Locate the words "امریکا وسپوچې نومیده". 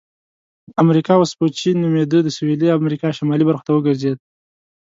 0.83-2.19